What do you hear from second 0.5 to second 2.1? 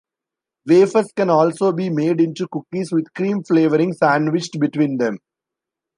Wafers can also be